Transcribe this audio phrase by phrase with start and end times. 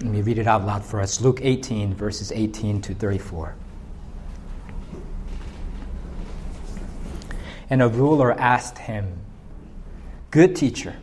[0.00, 1.20] Let me read it out loud for us.
[1.20, 3.56] Luke 18, verses 18 to 34.
[7.68, 9.18] And a ruler asked him,
[10.30, 10.94] Good teacher,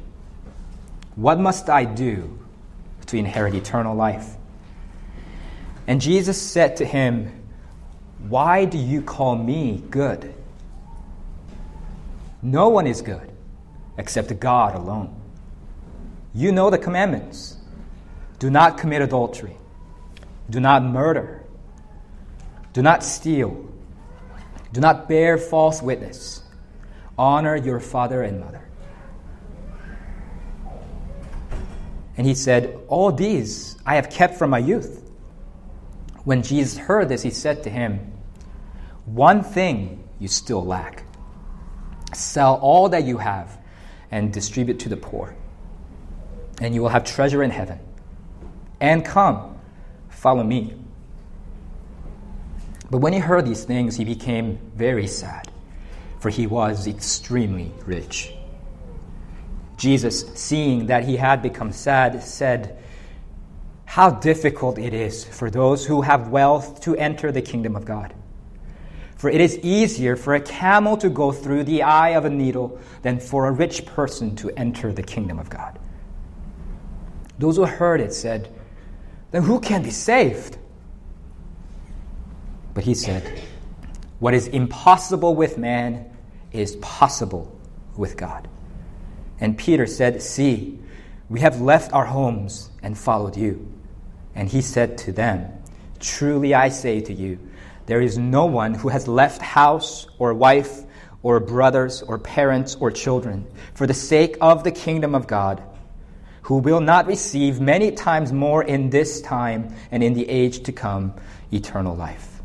[1.15, 2.39] what must I do
[3.07, 4.35] to inherit eternal life?
[5.87, 7.43] And Jesus said to him,
[8.29, 10.33] Why do you call me good?
[12.41, 13.29] No one is good
[13.97, 15.13] except God alone.
[16.33, 17.54] You know the commandments
[18.39, 19.57] do not commit adultery,
[20.49, 21.43] do not murder,
[22.73, 23.69] do not steal,
[24.73, 26.43] do not bear false witness,
[27.17, 28.65] honor your father and mother.
[32.17, 35.01] And he said, All these I have kept from my youth.
[36.23, 38.13] When Jesus heard this, he said to him,
[39.05, 41.03] One thing you still lack.
[42.13, 43.59] Sell all that you have
[44.11, 45.35] and distribute to the poor,
[46.61, 47.79] and you will have treasure in heaven.
[48.79, 49.57] And come,
[50.09, 50.75] follow me.
[52.89, 55.49] But when he heard these things, he became very sad,
[56.19, 58.33] for he was extremely rich.
[59.77, 62.77] Jesus, seeing that he had become sad, said,
[63.85, 68.13] How difficult it is for those who have wealth to enter the kingdom of God.
[69.15, 72.79] For it is easier for a camel to go through the eye of a needle
[73.01, 75.79] than for a rich person to enter the kingdom of God.
[77.39, 78.53] Those who heard it said,
[79.35, 80.57] Then who can be saved?
[82.73, 83.41] But he said,
[84.19, 86.09] What is impossible with man
[86.53, 87.53] is possible
[87.97, 88.47] with God.
[89.41, 90.79] And Peter said, See,
[91.27, 93.69] we have left our homes and followed you.
[94.35, 95.51] And he said to them,
[95.99, 97.37] Truly I say to you,
[97.87, 100.83] there is no one who has left house or wife
[101.23, 105.61] or brothers or parents or children for the sake of the kingdom of God
[106.45, 110.71] who will not receive many times more in this time and in the age to
[110.71, 111.11] come
[111.51, 112.39] eternal life.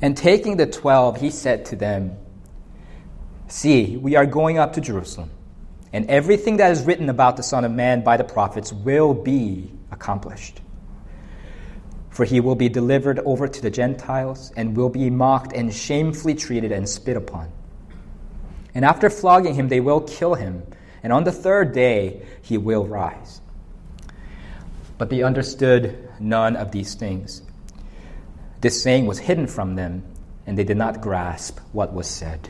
[0.00, 2.16] And taking the twelve, he said to them,
[3.48, 5.30] See, we are going up to Jerusalem,
[5.92, 9.70] and everything that is written about the Son of Man by the prophets will be
[9.90, 10.62] accomplished.
[12.08, 16.34] For he will be delivered over to the Gentiles, and will be mocked and shamefully
[16.34, 17.52] treated and spit upon.
[18.74, 20.62] And after flogging him, they will kill him,
[21.06, 23.40] and on the third day he will rise.
[24.98, 27.42] But they understood none of these things.
[28.60, 30.02] This saying was hidden from them,
[30.48, 32.48] and they did not grasp what was said.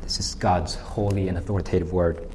[0.00, 2.26] This is God's holy and authoritative word.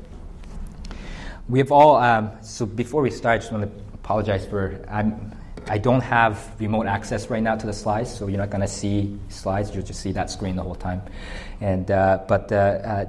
[1.49, 5.35] We have all, um, so before we start, I just want to apologize for, I'm,
[5.67, 8.67] I don't have remote access right now to the slides, so you're not going to
[8.67, 9.73] see slides.
[9.73, 11.01] You'll just see that screen the whole time.
[11.59, 13.05] And, uh, but uh, uh,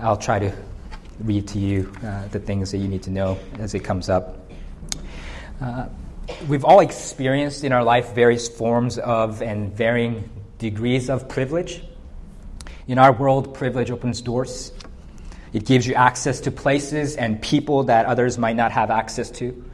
[0.00, 0.52] I'll try to
[1.20, 4.50] read to you uh, the things that you need to know as it comes up.
[5.60, 5.88] Uh,
[6.48, 10.28] we've all experienced in our life various forms of and varying
[10.58, 11.82] degrees of privilege.
[12.86, 14.72] In our world, privilege opens doors.
[15.52, 19.64] It gives you access to places and people that others might not have access to.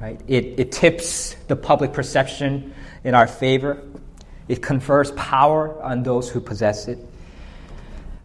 [0.00, 0.20] Right?
[0.26, 2.74] It, it tips the public perception
[3.04, 3.82] in our favor.
[4.48, 6.98] It confers power on those who possess it.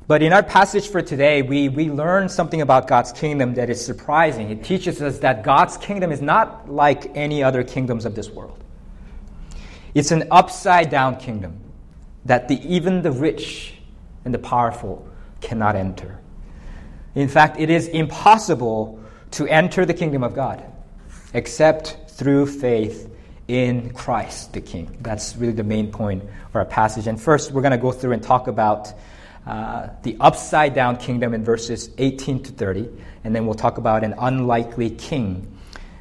[0.07, 3.83] But in our passage for today, we, we learn something about God's kingdom that is
[3.85, 4.49] surprising.
[4.49, 8.63] It teaches us that God's kingdom is not like any other kingdoms of this world.
[9.93, 11.59] It's an upside down kingdom
[12.23, 13.73] that the, even the rich
[14.23, 15.05] and the powerful
[15.41, 16.19] cannot enter.
[17.15, 20.63] In fact, it is impossible to enter the kingdom of God
[21.33, 23.13] except through faith
[23.47, 24.97] in Christ the King.
[25.01, 27.07] That's really the main point of our passage.
[27.07, 28.93] And first, we're going to go through and talk about
[29.47, 32.89] uh, the upside down kingdom in verses 18 to 30,
[33.23, 35.57] and then we'll talk about an unlikely king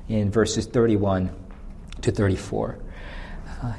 [0.08, 1.30] in verses 31
[2.02, 2.78] to 34.
[3.62, 3.72] Uh,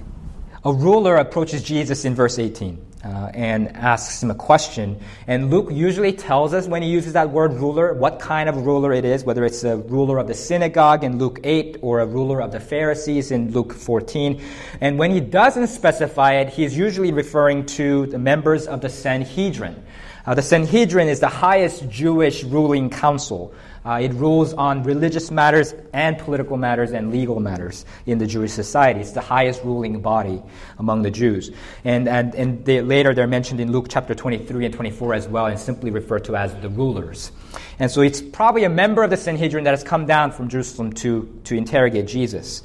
[0.63, 4.99] a ruler approaches Jesus in verse 18 uh, and asks him a question.
[5.27, 8.91] And Luke usually tells us when he uses that word ruler what kind of ruler
[8.91, 12.41] it is, whether it's a ruler of the synagogue in Luke 8 or a ruler
[12.41, 14.41] of the Pharisees in Luke 14.
[14.81, 19.83] And when he doesn't specify it, he's usually referring to the members of the Sanhedrin.
[20.25, 23.53] Uh, the Sanhedrin is the highest Jewish ruling council.
[23.87, 28.51] Uh, it rules on religious matters and political matters and legal matters in the Jewish
[28.51, 28.99] society.
[28.99, 30.43] It's the highest ruling body
[30.77, 31.51] among the Jews.
[31.85, 35.45] And, and, and they, later they're mentioned in Luke chapter 23 and 24 as well
[35.45, 37.31] and simply referred to as the rulers.
[37.79, 40.91] And so it's probably a member of the Sanhedrin that has come down from Jerusalem
[40.93, 42.63] to, to interrogate Jesus.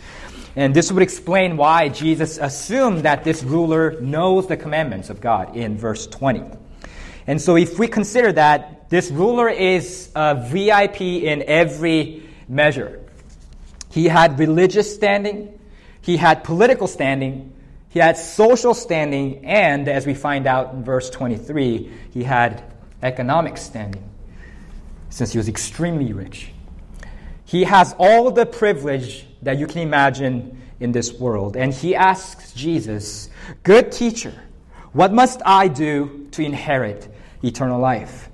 [0.56, 5.56] And this would explain why Jesus assumed that this ruler knows the commandments of God
[5.56, 6.42] in verse 20.
[7.28, 13.00] And so if we consider that this ruler is uh, a VIP in every measure,
[13.90, 15.58] He had religious standing,
[16.02, 17.54] he had political standing,
[17.88, 22.64] he had social standing, and as we find out in verse 23, he had
[23.02, 24.04] economic standing
[25.08, 26.52] since he was extremely rich.
[27.46, 31.56] He has all the privilege that you can imagine in this world.
[31.56, 33.30] And he asks Jesus,
[33.62, 34.34] Good teacher,
[34.92, 37.08] what must I do to inherit
[37.42, 38.28] eternal life?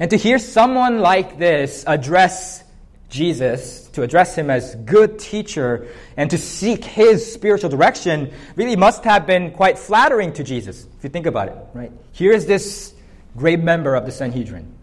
[0.00, 2.64] And to hear someone like this address
[3.10, 9.04] Jesus, to address him as good teacher, and to seek his spiritual direction really must
[9.04, 11.92] have been quite flattering to Jesus, if you think about it, right?
[12.12, 12.94] Here's this
[13.36, 14.74] great member of the Sanhedrin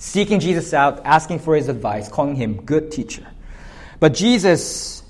[0.00, 3.26] seeking Jesus out, asking for his advice, calling him good teacher.
[3.98, 5.02] But Jesus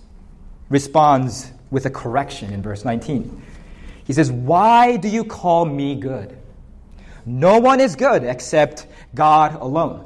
[0.71, 3.43] responds with a correction in verse 19.
[4.07, 6.39] He says, Why do you call me good?
[7.27, 10.05] No one is good except God alone.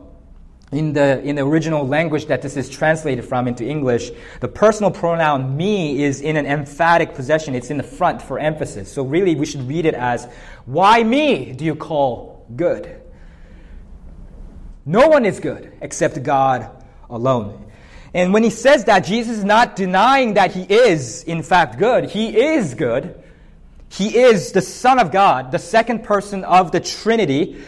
[0.70, 4.10] In the, in the original language that this is translated from into English,
[4.40, 7.54] the personal pronoun me is in an emphatic possession.
[7.54, 8.90] It's in the front for emphasis.
[8.90, 10.26] So really, we should read it as,
[10.64, 13.02] Why me do you call good?
[14.86, 16.70] No one is good except God
[17.10, 17.70] alone.
[18.14, 22.04] And when he says that, Jesus is not denying that he is, in fact, good.
[22.10, 23.22] He is good.
[23.88, 27.62] He is the Son of God, the second person of the Trinity,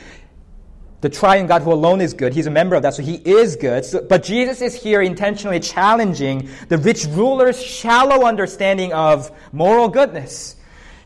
[1.05, 2.33] the triune God who alone is good.
[2.33, 3.85] He's a member of that, so he is good.
[3.85, 10.56] So, but Jesus is here intentionally challenging the rich ruler's shallow understanding of moral goodness.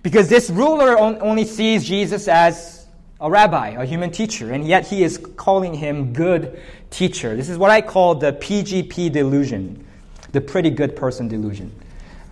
[0.04, 2.86] Because this ruler only sees Jesus as
[3.20, 7.34] a rabbi, a human teacher, and yet he is calling him good teacher.
[7.34, 9.84] This is what I call the PGP delusion,
[10.30, 11.72] the pretty good person delusion,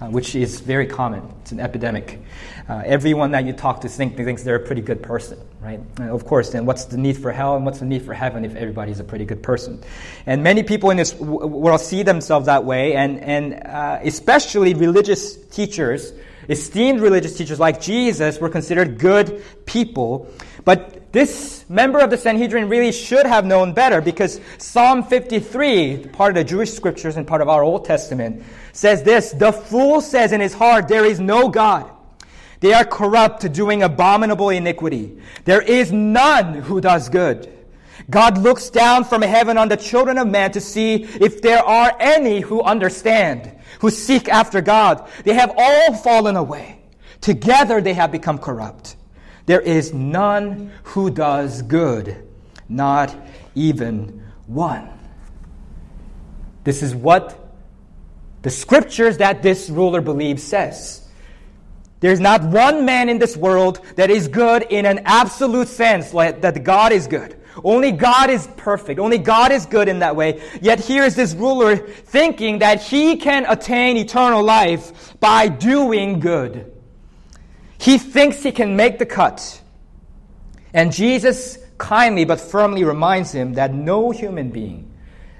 [0.00, 1.22] uh, which is very common.
[1.42, 2.20] It's an epidemic.
[2.68, 5.80] Uh, everyone that you talk to think, thinks they're a pretty good person, right?
[5.98, 8.44] And of course, then what's the need for hell and what's the need for heaven
[8.44, 9.82] if everybody's a pretty good person?
[10.26, 15.36] And many people in this world see themselves that way, and, and uh, especially religious
[15.36, 16.12] teachers
[16.48, 20.30] esteemed religious teachers like Jesus were considered good people.
[20.64, 26.30] But this member of the Sanhedrin really should have known better because Psalm 53, part
[26.30, 28.42] of the Jewish scriptures and part of our Old Testament,
[28.72, 31.90] says this The fool says in his heart, There is no God.
[32.60, 35.18] They are corrupt, doing abominable iniquity.
[35.44, 37.52] There is none who does good.
[38.08, 41.96] God looks down from heaven on the children of man to see if there are
[41.98, 45.08] any who understand who seek after God.
[45.24, 46.80] They have all fallen away.
[47.20, 48.95] Together they have become corrupt.
[49.46, 52.28] There is none who does good,
[52.68, 53.16] not
[53.54, 54.88] even one.
[56.64, 57.38] This is what
[58.42, 61.08] the scriptures that this ruler believes says.
[62.00, 66.42] There's not one man in this world that is good in an absolute sense, like
[66.42, 67.36] that God is good.
[67.64, 69.00] Only God is perfect.
[69.00, 70.42] Only God is good in that way.
[70.60, 76.75] Yet here is this ruler thinking that he can attain eternal life by doing good.
[77.78, 79.60] He thinks he can make the cut.
[80.72, 84.92] And Jesus kindly but firmly reminds him that no human being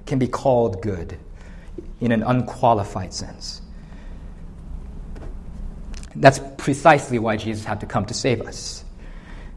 [0.06, 1.18] can be called good
[2.00, 3.62] in an unqualified sense.
[6.14, 8.84] That's precisely why Jesus had to come to save us.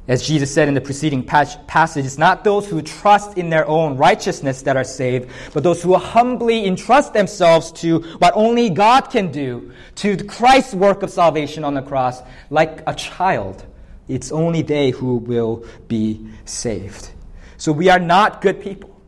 [0.09, 3.95] As Jesus said in the preceding passage, it's not those who trust in their own
[3.95, 9.31] righteousness that are saved, but those who humbly entrust themselves to what only God can
[9.31, 13.63] do, to Christ's work of salvation on the cross, like a child.
[14.07, 17.11] It's only they who will be saved.
[17.57, 18.99] So we are not good people.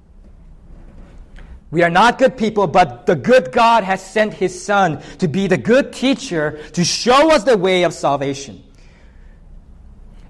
[1.72, 5.48] We are not good people, but the good God has sent his Son to be
[5.48, 8.64] the good teacher to show us the way of salvation.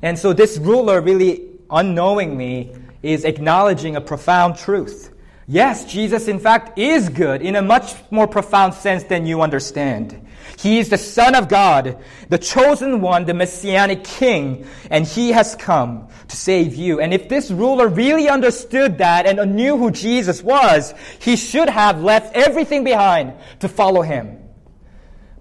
[0.01, 5.13] And so this ruler really unknowingly is acknowledging a profound truth.
[5.47, 10.27] Yes, Jesus, in fact, is good in a much more profound sense than you understand.
[10.57, 11.97] He is the Son of God,
[12.29, 16.99] the chosen one, the Messianic King, and He has come to save you.
[16.99, 22.01] And if this ruler really understood that and knew who Jesus was, he should have
[22.01, 24.37] left everything behind to follow Him.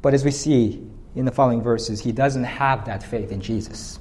[0.02, 3.98] But as we see in the following verses, he doesn't have that faith in Jesus.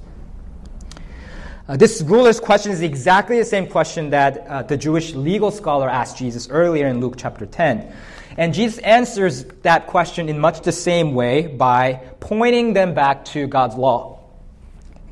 [1.70, 5.88] Uh, this ruler's question is exactly the same question that uh, the Jewish legal scholar
[5.88, 7.94] asked Jesus earlier in Luke chapter 10.
[8.38, 13.46] And Jesus answers that question in much the same way by pointing them back to
[13.46, 14.20] God's law.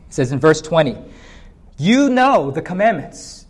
[0.08, 0.98] He says in verse 20,
[1.78, 3.46] You know the commandments.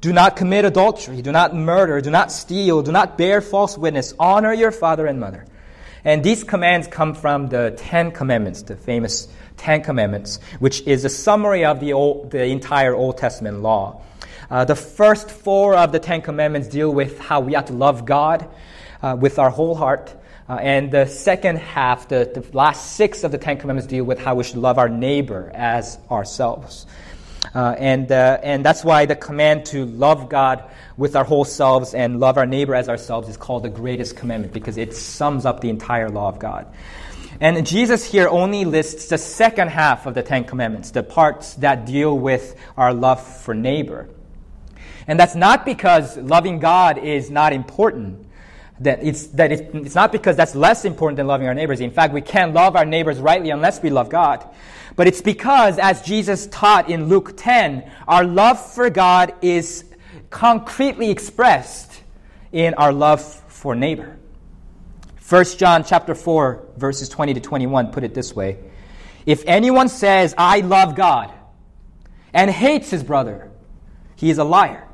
[0.00, 4.14] Do not commit adultery, do not murder, do not steal, do not bear false witness,
[4.18, 5.46] honor your father and mother.
[6.04, 11.08] And these commands come from the Ten Commandments, the famous Ten Commandments, which is a
[11.08, 14.02] summary of the, Old, the entire Old Testament law.
[14.50, 18.04] Uh, the first four of the Ten Commandments deal with how we have to love
[18.04, 18.48] God.
[19.02, 20.14] Uh, with our whole heart.
[20.48, 24.18] Uh, and the second half, the, the last six of the Ten Commandments deal with
[24.18, 26.86] how we should love our neighbor as ourselves.
[27.54, 30.64] Uh, and, uh, and that's why the command to love God
[30.96, 34.54] with our whole selves and love our neighbor as ourselves is called the greatest commandment
[34.54, 36.66] because it sums up the entire law of God.
[37.40, 41.84] And Jesus here only lists the second half of the Ten Commandments, the parts that
[41.84, 44.08] deal with our love for neighbor.
[45.06, 48.26] And that's not because loving God is not important.
[48.80, 51.80] That it's, that it's not because that's less important than loving our neighbors.
[51.80, 54.46] In fact, we can't love our neighbors rightly unless we love God.
[54.96, 59.84] But it's because, as Jesus taught in Luke 10, our love for God is
[60.30, 62.02] concretely expressed
[62.52, 64.15] in our love for neighbor.
[65.28, 68.58] 1 John chapter 4 verses 20 to 21 put it this way.
[69.24, 71.32] If anyone says I love God
[72.32, 73.50] and hates his brother,
[74.14, 74.86] he is a liar.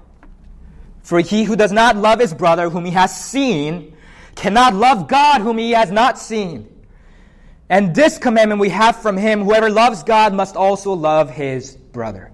[1.03, 3.95] For he who does not love his brother whom he has seen
[4.35, 6.67] cannot love God whom he has not seen.
[7.69, 12.33] And this commandment we have from him whoever loves God must also love his brother.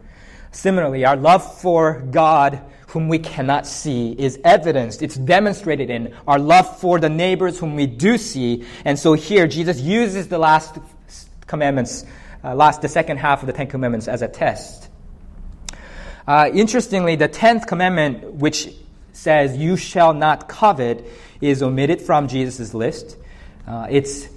[0.52, 6.38] Similarly, our love for God whom we cannot see is evidenced, it's demonstrated in our
[6.38, 8.64] love for the neighbors whom we do see.
[8.85, 10.78] And so here, Jesus uses the last
[11.47, 12.07] commandments,
[12.42, 14.88] uh, last, the second half of the Ten Commandments as a test.
[16.26, 18.71] Uh, interestingly, the tenth commandment, which
[19.12, 21.04] says, You shall not covet,
[21.42, 23.16] is omitted from Jesus' list.
[23.66, 24.28] Uh, it's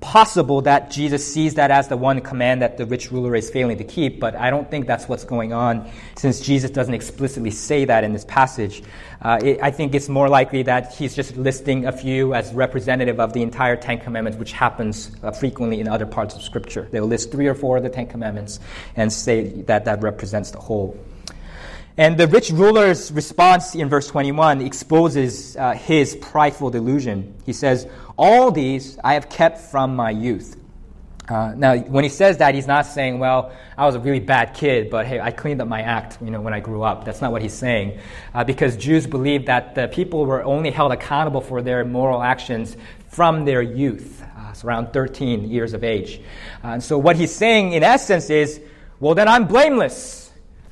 [0.00, 3.78] possible that Jesus sees that as the one command that the rich ruler is failing
[3.78, 7.84] to keep, but I don't think that's what's going on since Jesus doesn't explicitly say
[7.84, 8.82] that in this passage.
[9.20, 13.20] Uh, it, I think it's more likely that he's just listing a few as representative
[13.20, 16.88] of the entire Ten Commandments, which happens uh, frequently in other parts of Scripture.
[16.90, 18.60] They'll list three or four of the Ten Commandments
[18.96, 20.98] and say that that represents the whole.
[21.98, 27.34] And the rich ruler's response in verse 21 exposes uh, his prideful delusion.
[27.44, 30.56] He says, All these I have kept from my youth.
[31.28, 34.54] Uh, now, when he says that, he's not saying, well, I was a really bad
[34.54, 37.04] kid, but hey, I cleaned up my act, you know, when I grew up.
[37.04, 37.98] That's not what he's saying.
[38.32, 42.78] Uh, because Jews believed that the people were only held accountable for their moral actions
[43.08, 46.18] from their youth, uh, so around 13 years of age.
[46.64, 48.58] Uh, and so what he's saying, in essence, is,
[48.98, 50.27] well, then I'm blameless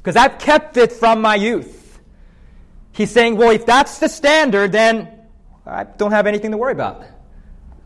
[0.06, 2.00] because I've kept it from my youth.
[2.92, 5.08] He's saying, well, if that's the standard, then
[5.66, 7.04] I don't have anything to worry about.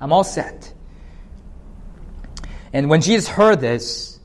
[0.03, 0.71] I'm all set.
[2.75, 4.21] And when Jesus heard this,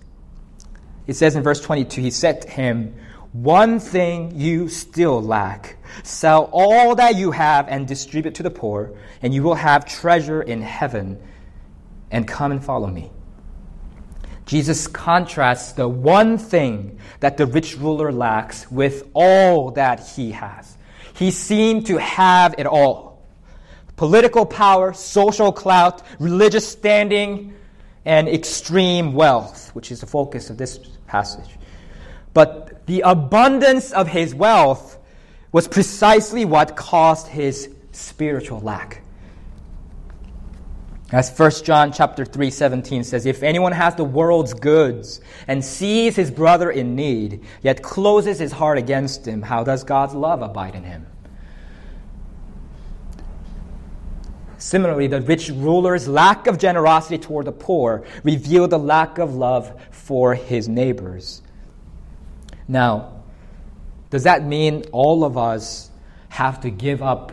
[1.07, 2.97] it says in verse 22, he said to him,
[3.31, 5.77] One thing you still lack.
[6.03, 10.41] Sell all that you have and distribute to the poor, and you will have treasure
[10.41, 11.17] in heaven.
[12.11, 13.09] And come and follow me.
[14.45, 20.77] Jesus contrasts the one thing that the rich ruler lacks with all that he has.
[21.15, 23.15] He seemed to have it all
[23.95, 27.53] political power, social clout, religious standing,
[28.03, 31.49] and extreme wealth, which is the focus of this passage.
[32.33, 34.99] But the abundance of his wealth
[35.51, 39.01] was precisely what caused his spiritual lack.
[41.11, 46.15] As 1 John chapter 3 17 says, if anyone has the world's goods and sees
[46.15, 50.73] his brother in need, yet closes his heart against him, how does God's love abide
[50.73, 51.05] in him?
[54.57, 59.79] Similarly, the rich ruler's lack of generosity toward the poor revealed the lack of love
[59.91, 61.43] for his neighbors.
[62.67, 63.21] Now,
[64.09, 65.91] does that mean all of us
[66.29, 67.31] have to give up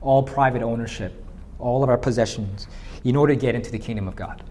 [0.00, 1.19] all private ownership
[1.60, 2.66] all of our possessions
[3.04, 4.42] in order to get into the kingdom of God.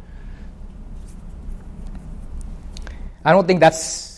[3.23, 4.09] I don't think that's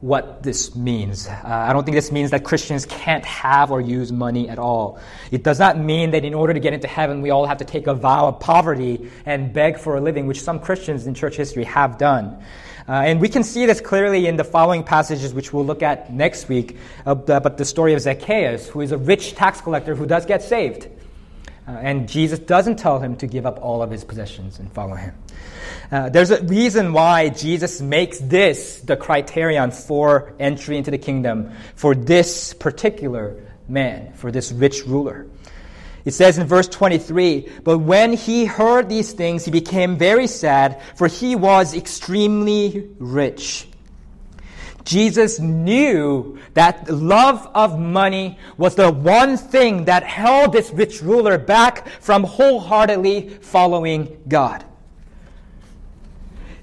[0.00, 1.26] what this means.
[1.26, 5.00] Uh, I don't think this means that Christians can't have or use money at all.
[5.32, 7.64] It does not mean that in order to get into heaven, we all have to
[7.64, 11.36] take a vow of poverty and beg for a living, which some Christians in church
[11.36, 12.42] history have done.
[12.88, 16.12] Uh, and we can see this clearly in the following passages, which we'll look at
[16.12, 20.06] next week, uh, but the story of Zacchaeus, who is a rich tax collector who
[20.06, 20.88] does get saved.
[21.68, 24.94] Uh, and Jesus doesn't tell him to give up all of his possessions and follow
[24.94, 25.14] him.
[25.92, 31.52] Uh, there's a reason why Jesus makes this the criterion for entry into the kingdom
[31.74, 33.36] for this particular
[33.68, 35.26] man, for this rich ruler.
[36.06, 40.80] It says in verse 23, But when he heard these things, he became very sad,
[40.96, 43.67] for he was extremely rich.
[44.88, 51.36] Jesus knew that love of money was the one thing that held this rich ruler
[51.36, 54.64] back from wholeheartedly following God.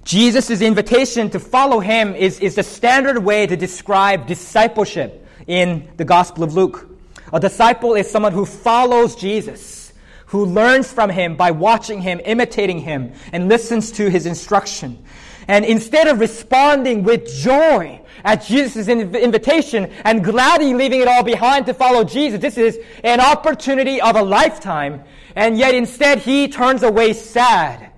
[0.05, 6.05] Jesus' invitation to follow him is, is the standard way to describe discipleship in the
[6.05, 6.89] Gospel of Luke.
[7.31, 9.93] A disciple is someone who follows Jesus,
[10.25, 15.05] who learns from him by watching him, imitating him, and listens to his instruction.
[15.47, 21.67] And instead of responding with joy at Jesus' invitation and gladly leaving it all behind
[21.67, 25.03] to follow Jesus, this is an opportunity of a lifetime.
[25.35, 27.91] And yet instead he turns away sad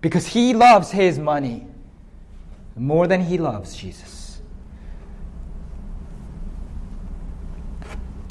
[0.00, 1.66] because he loves his money
[2.76, 4.40] more than he loves Jesus.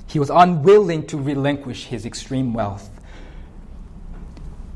[0.07, 2.89] He was unwilling to relinquish his extreme wealth.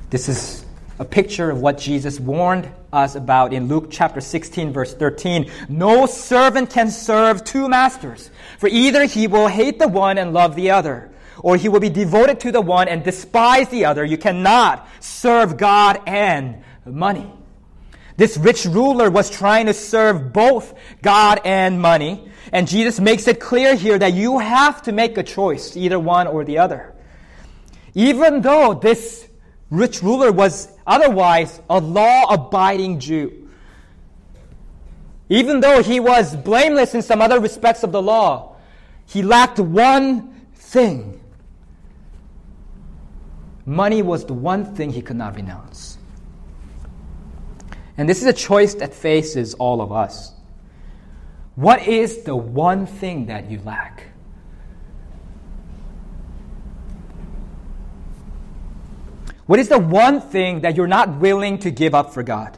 [0.10, 0.66] This is
[1.00, 5.50] a picture of what Jesus warned us about in Luke chapter 16, verse 13.
[5.70, 8.30] No servant can serve two masters,
[8.60, 11.90] for either he will hate the one and love the other, or he will be
[11.90, 14.04] devoted to the one and despise the other.
[14.04, 17.32] You cannot serve God and money.
[18.18, 22.30] This rich ruler was trying to serve both God and money.
[22.52, 26.28] And Jesus makes it clear here that you have to make a choice, either one
[26.28, 26.94] or the other.
[27.94, 29.30] Even though this
[29.70, 33.50] rich ruler was otherwise a law abiding Jew.
[35.30, 38.56] Even though he was blameless in some other respects of the law,
[39.06, 41.22] he lacked one thing.
[43.66, 46.00] Money was the one thing he could not renounce.
[47.98, 50.34] And this is a choice that faces all of us.
[51.56, 54.09] What is the one thing that you lack?
[59.50, 62.56] What is the one thing that you're not willing to give up for God?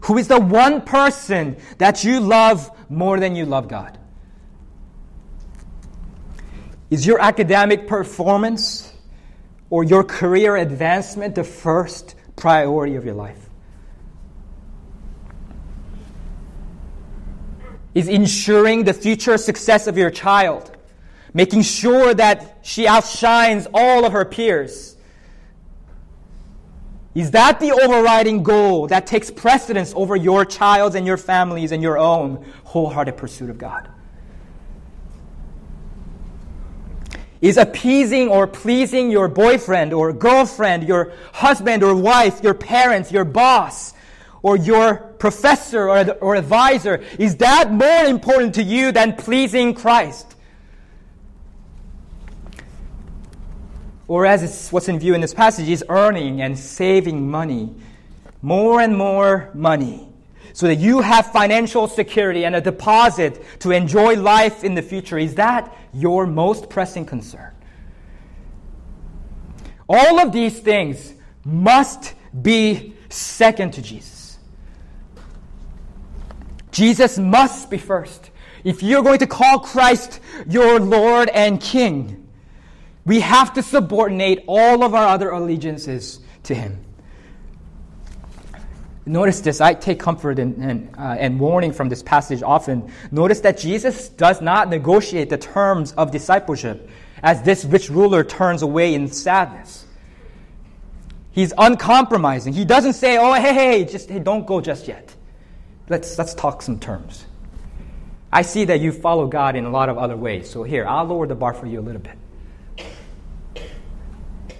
[0.00, 3.96] Who is the one person that you love more than you love God?
[6.90, 8.92] Is your academic performance
[9.70, 13.48] or your career advancement the first priority of your life?
[17.94, 20.75] Is ensuring the future success of your child,
[21.36, 24.96] making sure that she outshines all of her peers.
[27.14, 31.82] Is that the overriding goal that takes precedence over your child's and your family's and
[31.82, 33.90] your own wholehearted pursuit of God?
[37.42, 43.26] is appeasing or pleasing your boyfriend or girlfriend, your husband or wife, your parents, your
[43.26, 43.92] boss,
[44.42, 50.35] or your professor or, or advisor, is that more important to you than pleasing Christ?
[54.08, 57.74] Or as what's in view in this passage, is earning and saving money,
[58.40, 60.08] more and more money,
[60.52, 65.18] so that you have financial security and a deposit to enjoy life in the future.
[65.18, 67.52] Is that your most pressing concern.
[69.88, 71.14] All of these things
[71.44, 74.38] must be second to Jesus.
[76.70, 78.30] Jesus must be first.
[78.64, 82.25] If you're going to call Christ your Lord and King,
[83.06, 86.84] we have to subordinate all of our other allegiances to Him.
[89.08, 89.60] Notice this.
[89.60, 92.90] I take comfort and, and, uh, warning from this passage often.
[93.12, 96.90] Notice that Jesus does not negotiate the terms of discipleship
[97.22, 99.86] as this rich ruler turns away in sadness.
[101.30, 102.52] He's uncompromising.
[102.52, 105.14] He doesn't say, oh, hey, hey, just hey, don't go just yet.
[105.88, 107.26] Let's, let's talk some terms.
[108.32, 110.50] I see that you follow God in a lot of other ways.
[110.50, 112.18] So here, I'll lower the bar for you a little bit.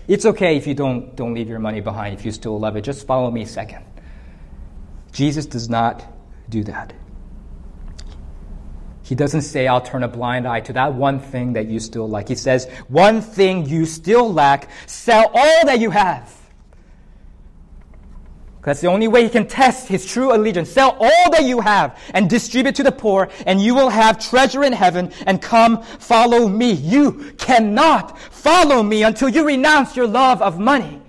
[0.08, 2.82] It's okay if you don't, don't leave your money behind, if you still love it.
[2.82, 3.84] Just follow me a second.
[5.12, 6.04] Jesus does not
[6.48, 6.92] do that.
[9.02, 12.08] He doesn't say, I'll turn a blind eye to that one thing that you still
[12.08, 12.28] like.
[12.28, 16.35] He says, one thing you still lack, sell all that you have.
[18.66, 20.72] That's the only way he can test his true allegiance.
[20.72, 24.64] Sell all that you have and distribute to the poor, and you will have treasure
[24.64, 26.72] in heaven, and come follow me.
[26.72, 31.00] You cannot follow me until you renounce your love of money.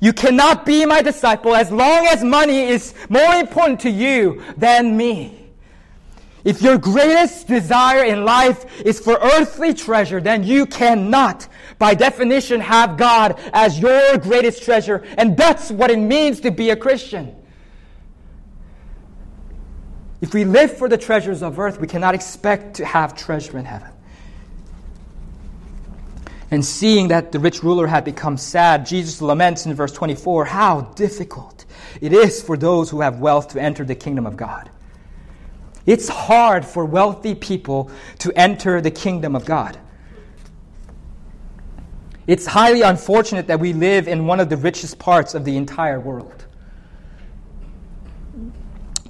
[0.00, 4.96] You cannot be my disciple as long as money is more important to you than
[4.96, 5.50] me.
[6.44, 11.48] If your greatest desire in life is for earthly treasure, then you cannot,
[11.82, 15.02] by definition, have God as your greatest treasure.
[15.18, 17.34] And that's what it means to be a Christian.
[20.20, 23.64] If we live for the treasures of earth, we cannot expect to have treasure in
[23.64, 23.90] heaven.
[26.52, 30.82] And seeing that the rich ruler had become sad, Jesus laments in verse 24 how
[30.94, 31.64] difficult
[32.00, 34.70] it is for those who have wealth to enter the kingdom of God.
[35.84, 37.90] It's hard for wealthy people
[38.20, 39.80] to enter the kingdom of God.
[42.32, 46.00] It's highly unfortunate that we live in one of the richest parts of the entire
[46.00, 46.46] world.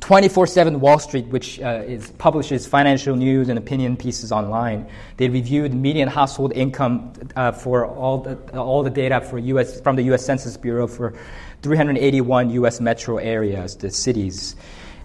[0.01, 5.29] 24 7 Wall Street, which uh, is, publishes financial news and opinion pieces online, they
[5.29, 10.03] reviewed median household income uh, for all the, all the data for US, from the
[10.11, 10.25] U.S.
[10.25, 11.15] Census Bureau for
[11.63, 12.81] 381 U.S.
[12.81, 14.57] metro areas, the cities.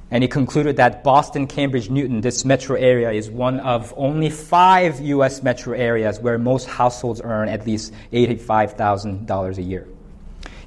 [0.10, 5.02] And he concluded that Boston, Cambridge, Newton, this metro area, is one of only five
[5.02, 5.43] U.S.
[5.43, 9.88] metro areas where most households earn at least $85,000 a year.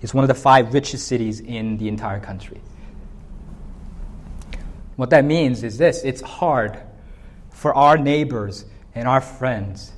[0.03, 2.61] It's one of the five richest cities in the entire country.
[4.97, 6.79] What that means is this it's hard
[7.51, 9.93] for our neighbors and our friends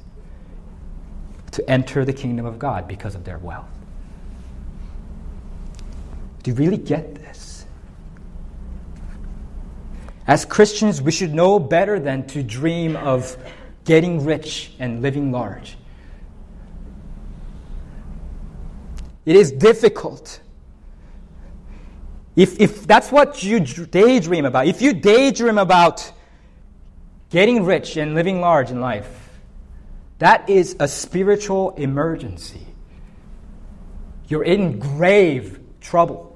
[1.52, 3.68] to enter the kingdom of God because of their wealth.
[6.42, 7.21] Do you really get this?
[10.32, 13.36] As Christians, we should know better than to dream of
[13.84, 15.76] getting rich and living large.
[19.26, 20.40] It is difficult
[22.34, 26.10] if, if that's what you daydream about, if you daydream about
[27.28, 29.28] getting rich and living large in life,
[30.18, 32.66] that is a spiritual emergency.
[34.28, 36.31] You're in grave trouble.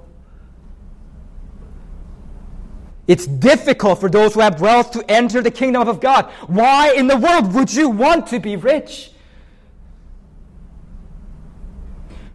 [3.07, 6.27] It's difficult for those who have wealth to enter the kingdom of God.
[6.49, 9.13] Why in the world would you want to be rich?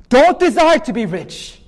[0.07, 1.61] Don't desire to be rich.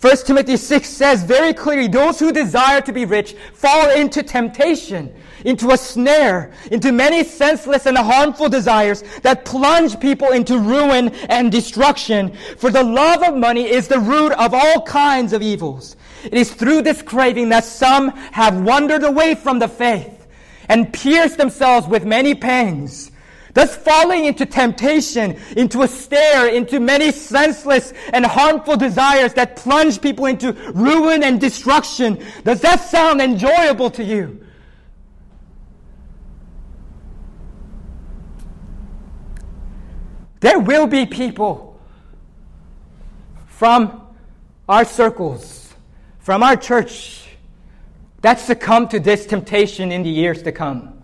[0.00, 5.14] 1 Timothy 6 says very clearly those who desire to be rich fall into temptation,
[5.46, 11.50] into a snare, into many senseless and harmful desires that plunge people into ruin and
[11.50, 12.34] destruction.
[12.58, 15.96] For the love of money is the root of all kinds of evils.
[16.24, 20.26] It is through this craving that some have wandered away from the faith
[20.68, 23.10] and pierced themselves with many pangs.
[23.52, 30.00] Thus falling into temptation, into a snare, into many senseless and harmful desires that plunge
[30.00, 32.20] people into ruin and destruction.
[32.42, 34.44] Does that sound enjoyable to you?
[40.40, 41.80] There will be people
[43.46, 44.02] from
[44.68, 45.63] our circles,
[46.24, 47.22] from our church,
[48.22, 51.02] that succumb to this temptation in the years to come.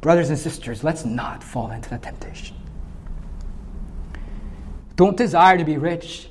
[0.00, 2.56] Brothers and sisters, let's not fall into that temptation.
[4.96, 6.28] Don't desire to be rich.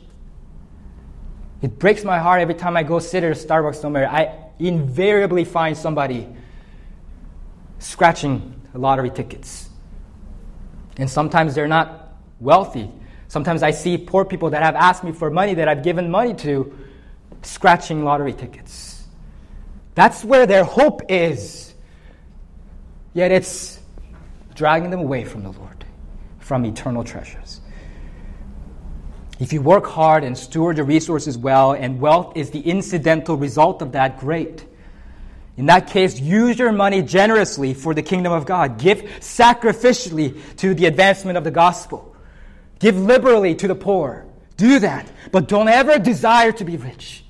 [1.62, 4.10] It breaks my heart every time I go sit at a Starbucks somewhere.
[4.10, 6.28] I invariably find somebody
[7.80, 9.63] scratching lottery tickets.
[10.98, 12.92] And sometimes they're not wealthy.
[13.28, 16.34] Sometimes I see poor people that have asked me for money that I've given money
[16.36, 16.74] to
[17.42, 19.08] scratching lottery tickets.
[19.96, 21.74] That's where their hope is.
[23.14, 23.80] Yet it's
[24.56, 25.86] dragging them away from the Lord,
[26.40, 27.62] from eternal treasures.
[29.40, 33.82] If you work hard and steward your resources well, and wealth is the incidental result
[33.82, 34.66] of that, great.
[35.56, 38.80] In that case, use your money generously for the kingdom of God.
[38.80, 42.16] Give sacrificially to the advancement of the gospel.
[42.80, 44.26] Give liberally to the poor.
[44.58, 45.12] Do that.
[45.32, 47.24] But don't ever desire to be rich.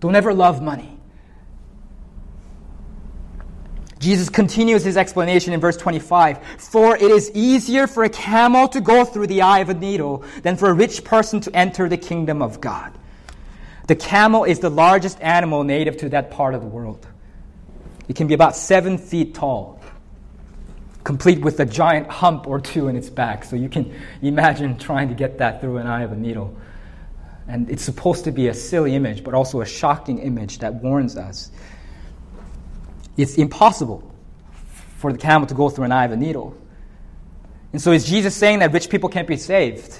[0.00, 0.98] Don't ever love money.
[3.98, 6.38] Jesus continues his explanation in verse 25.
[6.58, 10.24] For it is easier for a camel to go through the eye of a needle
[10.42, 12.98] than for a rich person to enter the kingdom of God.
[13.86, 17.06] The camel is the largest animal native to that part of the world.
[18.08, 19.80] It can be about seven feet tall,
[21.04, 23.44] complete with a giant hump or two in its back.
[23.44, 26.56] So you can imagine trying to get that through an eye of a needle.
[27.48, 31.16] And it's supposed to be a silly image, but also a shocking image that warns
[31.16, 31.50] us
[33.16, 34.10] it's impossible
[34.96, 36.56] for the camel to go through an eye of a needle.
[37.72, 39.98] And so is Jesus saying that rich people can't be saved?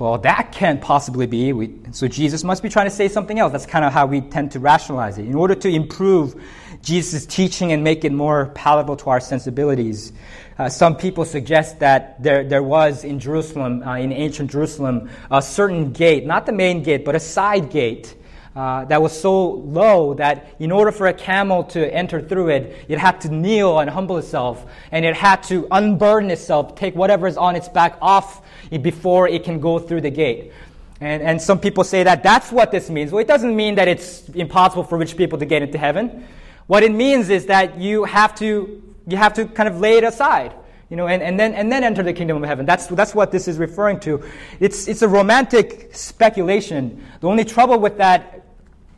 [0.00, 1.52] Well, that can't possibly be.
[1.52, 3.52] We, so Jesus must be trying to say something else.
[3.52, 5.26] That's kind of how we tend to rationalize it.
[5.26, 6.42] In order to improve
[6.80, 10.14] Jesus' teaching and make it more palatable to our sensibilities,
[10.58, 15.42] uh, some people suggest that there, there was in Jerusalem, uh, in ancient Jerusalem, a
[15.42, 18.16] certain gate, not the main gate, but a side gate
[18.60, 22.84] uh, that was so low that in order for a camel to enter through it,
[22.88, 27.26] it had to kneel and humble itself, and it had to unburden itself, take whatever
[27.26, 28.46] is on its back off
[28.82, 30.52] before it can go through the gate.
[31.00, 33.12] And, and some people say that that's what this means.
[33.12, 36.28] Well, it doesn't mean that it's impossible for rich people to get into heaven.
[36.66, 40.04] What it means is that you have to, you have to kind of lay it
[40.04, 40.52] aside
[40.90, 42.66] you know, and, and, then, and then enter the kingdom of heaven.
[42.66, 44.24] That's, that's what this is referring to.
[44.58, 47.06] It's, it's a romantic speculation.
[47.20, 48.39] The only trouble with that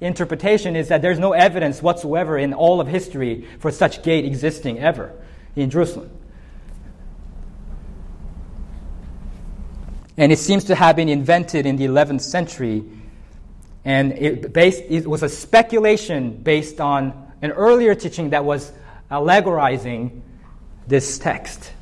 [0.03, 4.79] interpretation is that there's no evidence whatsoever in all of history for such gate existing
[4.79, 5.13] ever
[5.57, 6.11] in Jerusalem.
[10.17, 12.85] And it seems to have been invented in the 11th century.
[13.85, 18.71] And it, based, it was a speculation based on an earlier teaching that was
[19.11, 20.23] allegorizing
[20.87, 21.73] this text.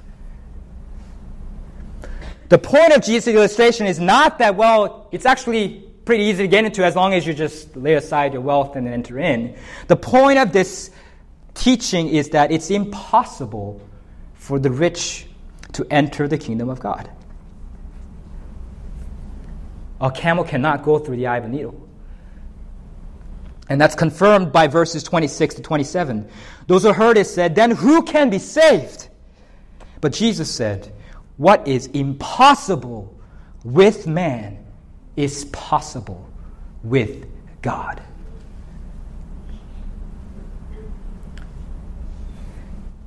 [2.48, 6.64] The point of Jesus' illustration is not that, well, it's actually pretty easy to get
[6.64, 9.54] into as long as you just lay aside your wealth and enter in.
[9.86, 10.90] The point of this
[11.54, 13.80] teaching is that it's impossible
[14.34, 15.28] for the rich
[15.74, 17.08] to enter the kingdom of God.
[20.00, 21.88] A camel cannot go through the eye of a needle.
[23.68, 26.28] And that's confirmed by verses 26 to 27.
[26.66, 29.06] Those who heard it said, Then who can be saved?
[30.00, 30.92] But Jesus said,
[31.36, 33.16] What is impossible
[33.62, 34.66] with man
[35.16, 36.28] is possible
[36.82, 37.26] with
[37.62, 38.02] God.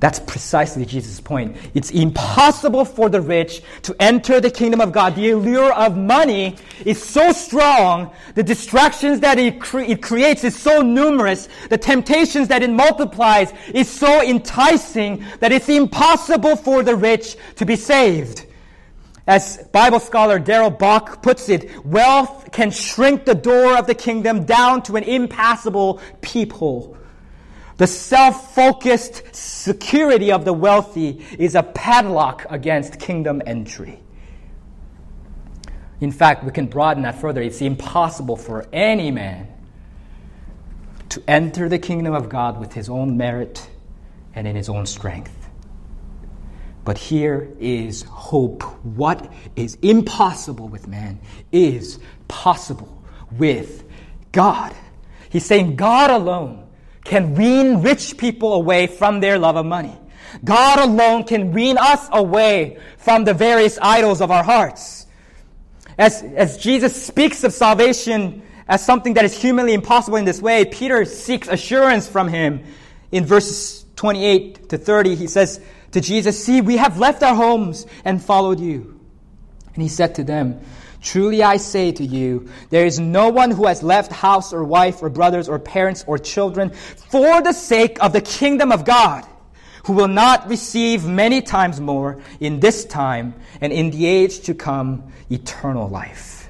[0.04, 1.56] That's precisely Jesus' point.
[1.72, 5.14] It's impossible for the rich to enter the kingdom of God.
[5.14, 8.12] The allure of money is so strong.
[8.34, 11.48] The distractions that it, cre- it creates is so numerous.
[11.70, 17.64] The temptations that it multiplies is so enticing that it's impossible for the rich to
[17.64, 18.43] be saved.
[19.26, 24.44] As Bible scholar Darrell Bock puts it, wealth can shrink the door of the kingdom
[24.44, 26.96] down to an impassable peephole.
[27.78, 33.98] The self focused security of the wealthy is a padlock against kingdom entry.
[36.00, 37.40] In fact, we can broaden that further.
[37.40, 39.48] It's impossible for any man
[41.08, 43.68] to enter the kingdom of God with his own merit
[44.34, 45.43] and in his own strength.
[46.84, 48.62] But here is hope.
[48.84, 51.20] What is impossible with man
[51.50, 53.84] is possible with
[54.32, 54.74] God.
[55.30, 56.66] He's saying God alone
[57.04, 59.96] can wean rich people away from their love of money.
[60.42, 65.06] God alone can wean us away from the various idols of our hearts.
[65.96, 70.64] As, as Jesus speaks of salvation as something that is humanly impossible in this way,
[70.64, 72.64] Peter seeks assurance from him.
[73.12, 75.60] In verses 28 to 30, he says
[75.94, 79.00] to Jesus, See, we have left our homes and followed you.
[79.74, 80.60] And he said to them,
[81.00, 85.02] Truly I say to you, there is no one who has left house or wife
[85.02, 89.24] or brothers or parents or children for the sake of the kingdom of God
[89.84, 94.54] who will not receive many times more in this time and in the age to
[94.54, 96.43] come eternal life.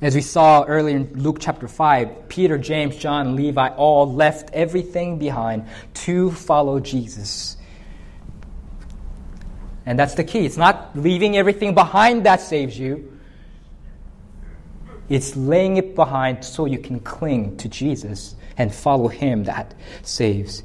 [0.00, 5.18] As we saw earlier in Luke chapter 5, Peter, James, John, Levi all left everything
[5.18, 7.56] behind to follow Jesus.
[9.84, 10.46] And that's the key.
[10.46, 13.18] It's not leaving everything behind that saves you.
[15.08, 20.62] It's laying it behind so you can cling to Jesus and follow Him that saves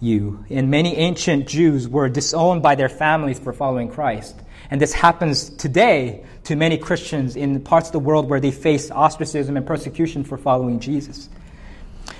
[0.00, 0.44] you.
[0.50, 4.34] And many ancient Jews were disowned by their families for following Christ.
[4.70, 8.90] And this happens today to many Christians in parts of the world where they face
[8.90, 11.28] ostracism and persecution for following Jesus.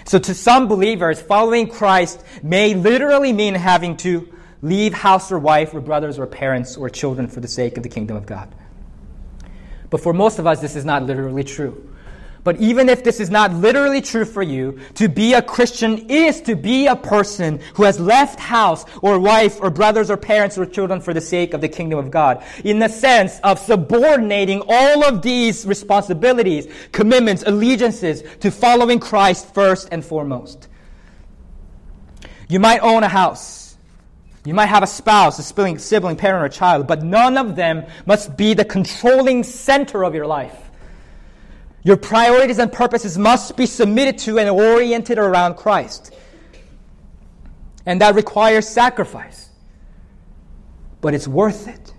[0.05, 5.75] So, to some believers, following Christ may literally mean having to leave house or wife
[5.75, 8.53] or brothers or parents or children for the sake of the kingdom of God.
[9.91, 11.91] But for most of us, this is not literally true.
[12.44, 16.40] But even if this is not literally true for you, to be a Christian is
[16.42, 20.66] to be a person who has left house or wife or brothers or parents or
[20.66, 22.42] children for the sake of the kingdom of God.
[22.64, 29.88] In the sense of subordinating all of these responsibilities, commitments, allegiances to following Christ first
[29.92, 30.68] and foremost.
[32.48, 33.76] You might own a house.
[34.44, 38.37] You might have a spouse, a sibling, parent, or child, but none of them must
[38.37, 40.62] be the controlling center of your life.
[41.85, 46.14] Your priorities and purposes must be submitted to and oriented around Christ.
[47.85, 49.51] And that requires sacrifice.
[51.01, 51.92] But it's worth it.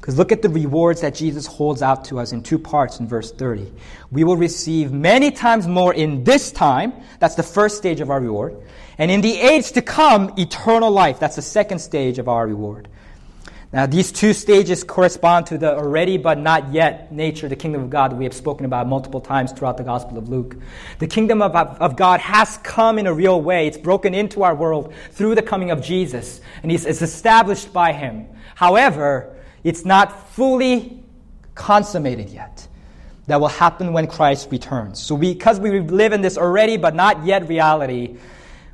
[0.00, 3.08] Because look at the rewards that Jesus holds out to us in two parts in
[3.08, 3.72] verse 30.
[4.12, 6.92] We will receive many times more in this time.
[7.18, 8.56] That's the first stage of our reward.
[8.98, 11.18] And in the age to come, eternal life.
[11.18, 12.86] That's the second stage of our reward.
[13.72, 17.90] Now, these two stages correspond to the already but not yet nature the kingdom of
[17.90, 20.56] God that we have spoken about multiple times throughout the Gospel of Luke.
[21.00, 23.66] The kingdom of, of God has come in a real way.
[23.66, 28.28] It's broken into our world through the coming of Jesus, and it's established by Him.
[28.54, 31.02] However, it's not fully
[31.56, 32.68] consummated yet.
[33.26, 35.02] That will happen when Christ returns.
[35.02, 38.18] So, because we live in this already but not yet reality,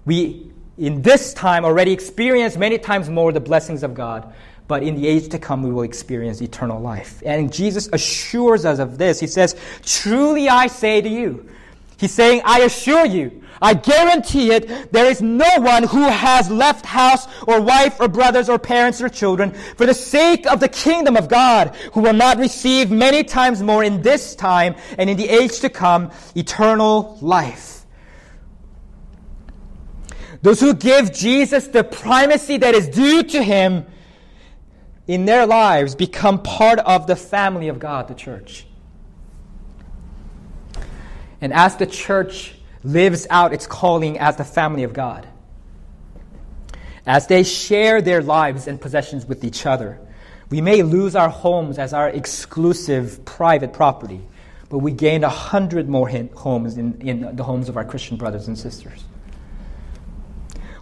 [0.05, 4.35] we, in this time, already experience many times more the blessings of God,
[4.73, 7.23] but in the age to come, we will experience eternal life.
[7.27, 9.21] And Jesus assures us of this.
[9.21, 9.55] He says,
[9.85, 11.47] Truly I say to you,
[11.99, 16.87] He's saying, I assure you, I guarantee it, there is no one who has left
[16.87, 21.19] house or wife or brothers or parents or children for the sake of the kingdom
[21.19, 25.29] of God who will not receive many times more in this time and in the
[25.29, 27.85] age to come eternal life.
[30.41, 33.85] Those who give Jesus the primacy that is due to him
[35.07, 38.67] in their lives become part of the family of God, the church.
[41.41, 45.27] And as the church lives out its calling as the family of God,
[47.05, 49.99] as they share their lives and possessions with each other,
[50.51, 54.21] we may lose our homes as our exclusive private property,
[54.69, 58.47] but we gain a hundred more homes in, in the homes of our Christian brothers
[58.47, 59.05] and sisters.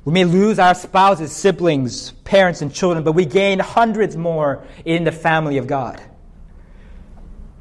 [0.05, 5.05] We may lose our spouses, siblings, parents, and children, but we gain hundreds more in
[5.05, 6.01] the family of God.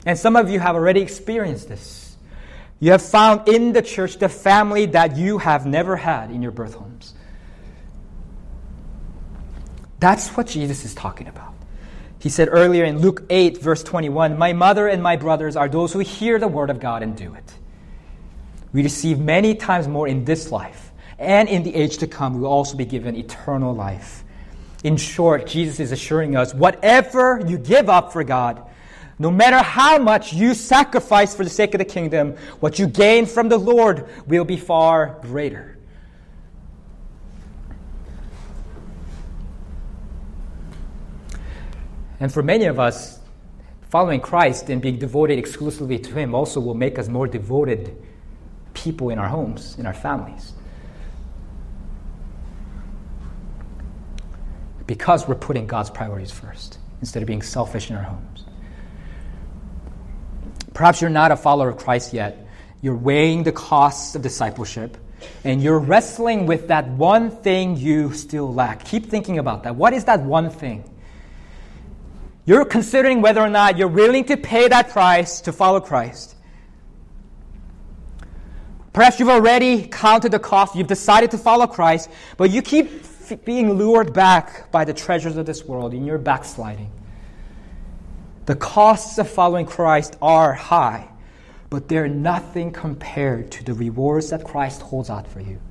[0.06, 2.15] And some of you have already experienced this.
[2.80, 6.54] You have found in the church the family that you have never had in your
[6.54, 7.13] birth homes.
[9.99, 11.54] That's what Jesus is talking about.
[12.19, 15.91] He said earlier in Luke 8, verse 21, My mother and my brothers are those
[15.91, 17.54] who hear the word of God and do it.
[18.71, 20.88] We receive many times more in this life
[21.19, 24.23] and in the age to come, we will also be given eternal life.
[24.84, 28.65] In short, Jesus is assuring us whatever you give up for God,
[29.19, 33.25] no matter how much you sacrifice for the sake of the kingdom, what you gain
[33.25, 35.77] from the Lord will be far greater.
[42.21, 43.19] And for many of us,
[43.89, 48.01] following Christ and being devoted exclusively to Him also will make us more devoted
[48.73, 50.53] people in our homes, in our families.
[54.89, 58.43] Because we're putting God's priorities first instead of being selfish in our homes.
[60.73, 62.47] Perhaps you're not a follower of Christ yet.
[62.82, 64.97] You're weighing the costs of discipleship
[65.43, 68.84] and you're wrestling with that one thing you still lack.
[68.84, 69.75] Keep thinking about that.
[69.75, 70.84] What is that one thing?
[72.47, 76.36] You're considering whether or not you're willing to pay that price to follow Christ.
[78.91, 83.06] Perhaps you've already counted the cost, you've decided to follow Christ, but you keep
[83.37, 86.91] being lured back by the treasures of this world in your backsliding.
[88.45, 91.07] The costs of following Christ are high,
[91.69, 95.61] but they're nothing compared to the rewards that Christ holds out for you.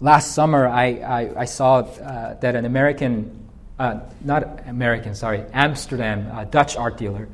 [0.00, 6.30] Last summer, I, I, I saw uh, that an American, uh, not American, sorry, Amsterdam
[6.32, 7.28] uh, Dutch art dealer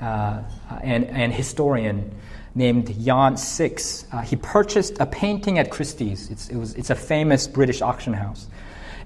[0.00, 0.42] uh,
[0.82, 2.17] and, and historian
[2.54, 4.06] named Jan Six.
[4.12, 6.30] Uh, he purchased a painting at Christie's.
[6.30, 8.46] It's, it was, it's a famous British auction house.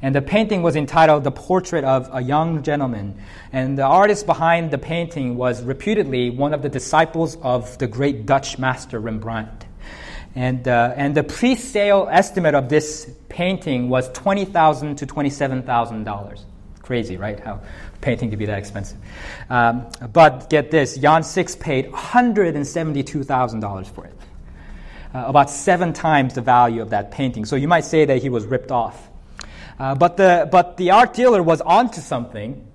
[0.02, 3.14] And the painting was entitled The Portrait of a Young Gentleman.
[3.52, 8.26] And the artist behind the painting was reputedly one of the disciples of the great
[8.26, 9.66] Dutch master Rembrandt.
[10.34, 16.44] And, uh, and the pre sale estimate of this painting was 20,000 to $27,000.
[16.82, 17.38] Crazy, right?
[17.38, 17.60] How
[18.00, 18.98] painting to be that expensive.
[19.48, 24.14] Um, but get this Jan Six paid $172,000 for it.
[25.14, 27.44] Uh, about seven times the value of that painting.
[27.44, 29.08] So you might say that he was ripped off.
[29.78, 32.66] Uh, but, the, but the art dealer was onto something.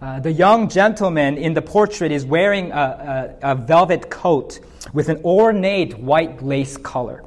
[0.00, 4.60] Uh, the young gentleman in the portrait is wearing a, a, a velvet coat
[4.92, 7.22] with an ornate white lace collar.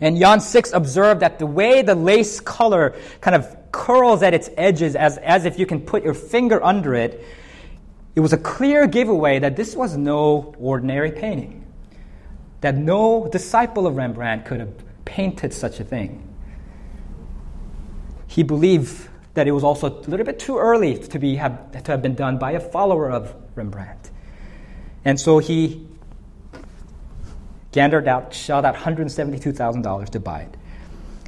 [0.00, 4.50] And Jan Six observed that the way the lace color kind of curls at its
[4.56, 7.24] edges as, as if you can put your finger under it,
[8.14, 11.64] it was a clear giveaway that this was no ordinary painting.
[12.60, 16.26] That no disciple of Rembrandt could have painted such a thing.
[18.26, 21.92] He believed that it was also a little bit too early to, be, have, to
[21.92, 24.10] have been done by a follower of Rembrandt.
[25.04, 25.86] And so he
[27.72, 30.56] gandered out, shelled out $172,000 to buy it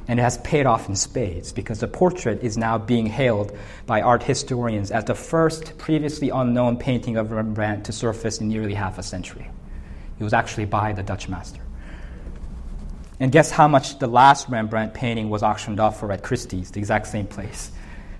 [0.07, 4.01] and it has paid off in spades because the portrait is now being hailed by
[4.01, 8.97] art historians as the first previously unknown painting of Rembrandt to surface in nearly half
[8.97, 9.49] a century.
[10.19, 11.61] It was actually by the Dutch master.
[13.19, 16.79] And guess how much the last Rembrandt painting was auctioned off for at Christie's, the
[16.79, 17.71] exact same place?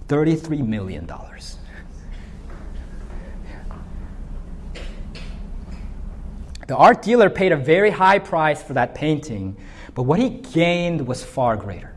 [0.07, 1.09] $33 million.
[6.67, 9.57] The art dealer paid a very high price for that painting
[9.95, 11.95] but what he gained was far greater.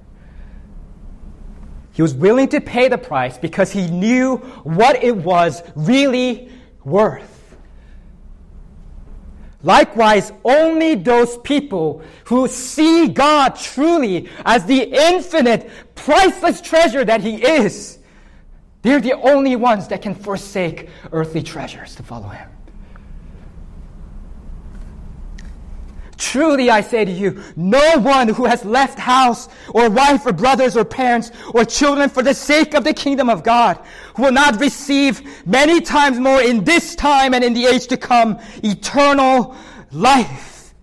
[1.93, 6.51] He was willing to pay the price because he knew what it was really
[6.85, 7.37] worth.
[9.63, 17.43] Likewise, only those people who see God truly as the infinite, priceless treasure that He
[17.43, 17.99] is,
[18.83, 22.49] they're the only ones that can forsake earthly treasures to follow Him.
[26.19, 30.77] Truly I say to you, no one who has left house or wife or brothers
[30.77, 33.79] or parents or children for the sake of the kingdom of God
[34.17, 38.39] will not receive many times more in this time and in the age to come
[38.63, 39.55] eternal
[39.93, 40.75] life.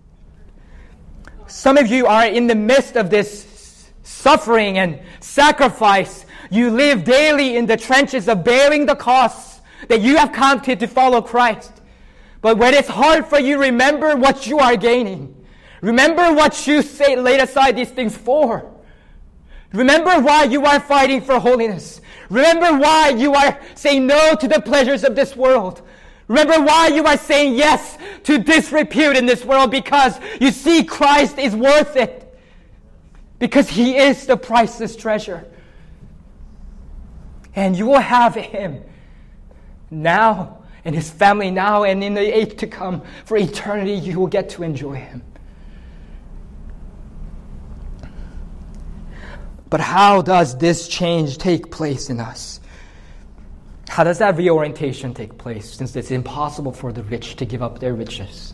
[1.48, 6.26] Some of you are in the midst of this suffering and sacrifice.
[6.50, 10.86] You live daily in the trenches of bearing the costs that you have counted to
[10.86, 11.72] follow Christ.
[12.44, 15.34] But when it's hard for you, remember what you are gaining.
[15.80, 18.70] Remember what you say, laid aside these things for.
[19.72, 22.02] Remember why you are fighting for holiness.
[22.28, 25.80] Remember why you are saying no to the pleasures of this world.
[26.28, 31.38] Remember why you are saying yes to disrepute in this world because you see Christ
[31.38, 32.38] is worth it.
[33.38, 35.46] Because he is the priceless treasure.
[37.56, 38.84] And you will have him
[39.90, 43.02] now and his family now and in the age to come.
[43.24, 45.22] For eternity, you will get to enjoy him.
[49.70, 52.60] But how does this change take place in us?
[53.88, 57.80] How does that reorientation take place since it's impossible for the rich to give up
[57.80, 58.53] their riches?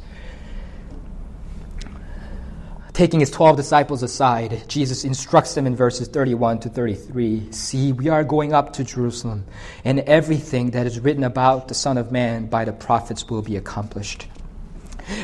[3.01, 8.11] Taking his 12 disciples aside, Jesus instructs them in verses 31 to 33 See, we
[8.11, 9.47] are going up to Jerusalem,
[9.87, 13.57] and everything that is written about the Son of Man by the prophets will be
[13.57, 14.29] accomplished.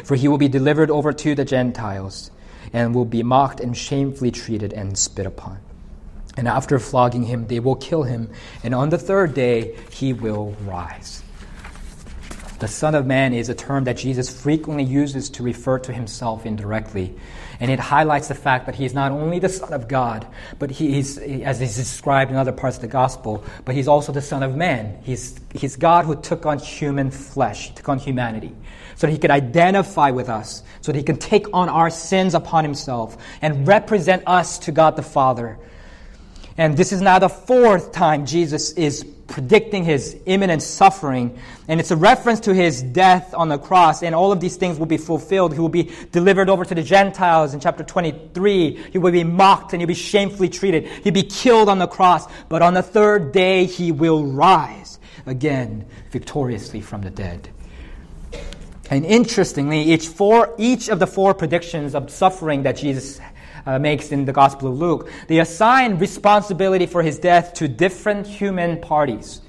[0.04, 2.30] For he will be delivered over to the Gentiles,
[2.72, 5.58] and will be mocked and shamefully treated and spit upon.
[6.34, 8.30] And after flogging him, they will kill him,
[8.64, 11.22] and on the third day he will rise.
[12.58, 16.46] The Son of Man is a term that Jesus frequently uses to refer to himself
[16.46, 17.14] indirectly.
[17.60, 20.26] And it highlights the fact that he is not only the Son of God,
[20.58, 24.12] but he is, as is described in other parts of the gospel, but he's also
[24.12, 24.98] the Son of Man.
[25.02, 28.52] He's, he's God who took on human flesh, took on humanity,
[28.96, 32.34] so that he could identify with us, so that he can take on our sins
[32.34, 35.58] upon himself and represent us to God the Father.
[36.58, 41.38] And this is now the fourth time Jesus is predicting his imminent suffering.
[41.68, 44.02] And it's a reference to his death on the cross.
[44.02, 45.52] And all of these things will be fulfilled.
[45.52, 48.90] He will be delivered over to the Gentiles in chapter 23.
[48.92, 50.86] He will be mocked and he'll be shamefully treated.
[50.86, 52.26] He'll be killed on the cross.
[52.48, 57.50] But on the third day, he will rise again victoriously from the dead.
[58.88, 63.18] And interestingly, each, four, each of the four predictions of suffering that Jesus
[63.66, 68.26] uh, makes in the Gospel of Luke, they assign responsibility for his death to different
[68.26, 69.40] human parties.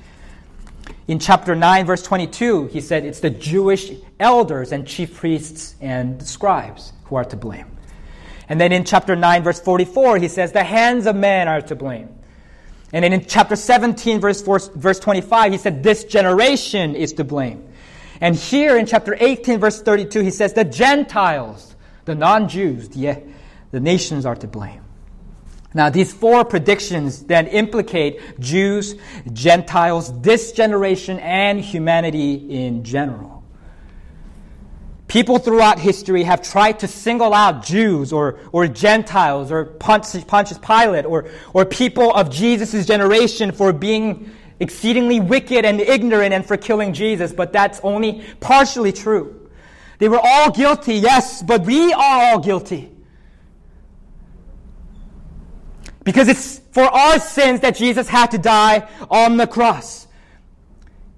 [1.07, 6.25] In chapter 9, verse 22, he said it's the Jewish elders and chief priests and
[6.25, 7.71] scribes who are to blame.
[8.49, 11.75] And then in chapter 9, verse 44, he says the hands of men are to
[11.75, 12.09] blame.
[12.93, 17.23] And then in chapter 17, verse, 4, verse 25, he said this generation is to
[17.23, 17.67] blame.
[18.21, 23.21] And here in chapter 18, verse 32, he says the Gentiles, the non Jews, the
[23.71, 24.81] the nations are to blame.
[25.73, 28.95] Now, these four predictions then implicate Jews,
[29.31, 33.43] Gentiles, this generation, and humanity in general.
[35.07, 41.05] People throughout history have tried to single out Jews or, or Gentiles or Pontius, Pilate
[41.05, 46.93] or, or people of Jesus' generation for being exceedingly wicked and ignorant and for killing
[46.93, 49.49] Jesus, but that's only partially true.
[49.99, 52.96] They were all guilty, yes, but we are all guilty.
[56.07, 60.07] Because it's for our sins that Jesus had to die on the cross.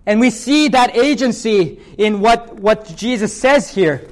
[0.08, 4.08] And we see that agency in what, what Jesus says here.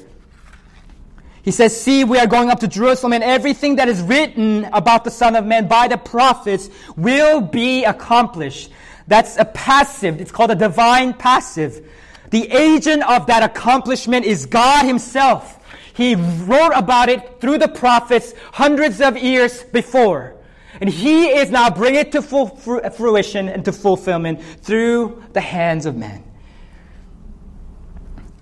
[1.41, 5.03] He says, See, we are going up to Jerusalem, and everything that is written about
[5.03, 8.69] the Son of Man by the prophets will be accomplished.
[9.07, 10.21] That's a passive.
[10.21, 11.89] It's called a divine passive.
[12.29, 15.55] The agent of that accomplishment is God Himself.
[15.95, 20.36] He wrote about it through the prophets hundreds of years before.
[20.79, 25.85] And he is now bringing it to full fruition and to fulfillment through the hands
[25.85, 26.23] of men.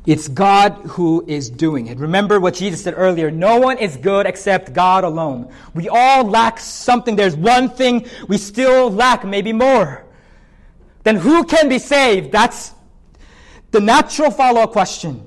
[0.06, 1.98] It's God who is doing it.
[1.98, 5.52] Remember what Jesus said earlier no one is good except God alone.
[5.74, 7.16] We all lack something.
[7.16, 10.04] There's one thing we still lack, maybe more.
[11.04, 12.32] Then who can be saved?
[12.32, 12.72] That's
[13.72, 15.25] the natural follow up question.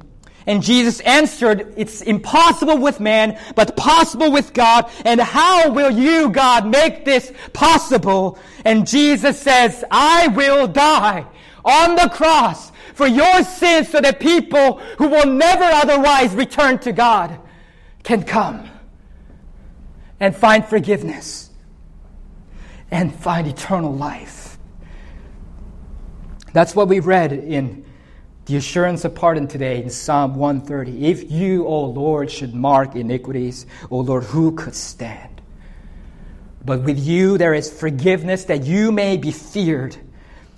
[0.48, 4.90] And Jesus answered, It's impossible with man, but possible with God.
[5.04, 8.38] And how will you, God, make this possible?
[8.64, 11.26] And Jesus says, I will die
[11.66, 16.92] on the cross for your sins so that people who will never otherwise return to
[16.92, 17.38] God
[18.02, 18.70] can come
[20.18, 21.50] and find forgiveness
[22.90, 24.58] and find eternal life.
[26.54, 27.84] That's what we read in
[28.48, 31.04] The assurance of pardon today in Psalm 130.
[31.04, 35.42] If you, O Lord, should mark iniquities, O Lord, who could stand?
[36.64, 39.98] But with you there is forgiveness that you may be feared.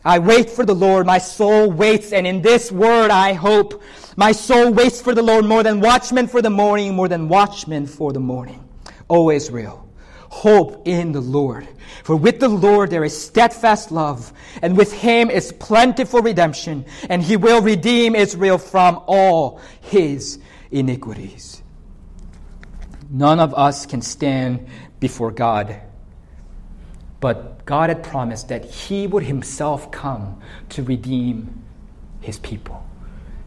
[0.05, 3.83] I wait for the Lord, my soul waits, and in this word I hope.
[4.17, 7.89] My soul waits for the Lord more than watchmen for the morning, more than watchmen
[7.89, 8.69] for the morning.
[9.09, 9.90] O Israel,
[10.31, 11.69] hope in the Lord.
[12.05, 17.23] For with the Lord there is steadfast love, and with him is plentiful redemption, and
[17.23, 20.39] he will redeem Israel from all his
[20.71, 21.63] iniquities.
[23.11, 24.67] None of us can stand
[25.01, 25.81] before God,
[27.19, 31.65] but God had promised that he would himself come to redeem
[32.21, 32.87] his people.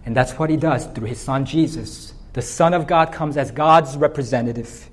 [0.05, 2.13] And that's what he does through his son Jesus.
[2.34, 4.89] The Son of God comes as God's representative.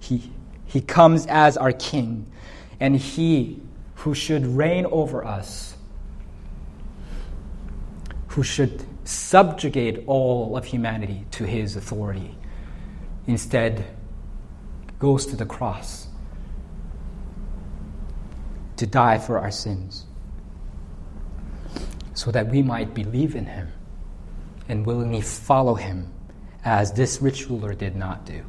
[0.00, 0.32] He,
[0.70, 2.30] he comes as our king
[2.78, 3.60] and he
[3.96, 5.76] who should reign over us,
[8.28, 12.38] who should subjugate all of humanity to his authority,
[13.26, 13.84] instead
[15.00, 16.06] goes to the cross
[18.76, 20.06] to die for our sins
[22.14, 23.72] so that we might believe in him
[24.68, 26.12] and willingly follow him
[26.64, 28.44] as this rich ruler did not do.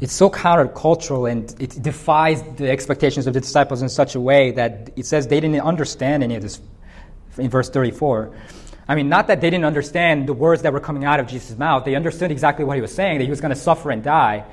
[0.00, 4.52] It's so countercultural and it defies the expectations of the disciples in such a way
[4.52, 6.60] that it says they didn't understand any of this
[7.36, 8.34] in verse 34.
[8.88, 11.56] I mean, not that they didn't understand the words that were coming out of Jesus'
[11.56, 11.84] mouth.
[11.84, 14.44] They understood exactly what he was saying, that he was going to suffer and die.